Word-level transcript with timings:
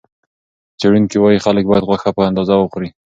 څېړونکي 0.79 1.17
وايي، 1.19 1.39
خلک 1.45 1.63
باید 1.69 1.87
غوښه 1.89 2.09
په 2.17 2.21
اندازه 2.29 2.53
وخوري. 2.57 2.89